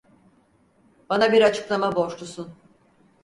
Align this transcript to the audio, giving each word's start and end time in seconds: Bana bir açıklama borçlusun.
Bana 1.09 1.31
bir 1.33 1.41
açıklama 1.41 1.95
borçlusun. 1.95 2.53